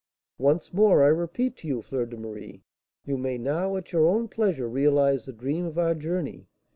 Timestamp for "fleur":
1.83-2.07